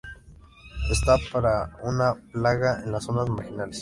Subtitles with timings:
[0.91, 3.69] Esta parra es una plaga en las zonas marginales.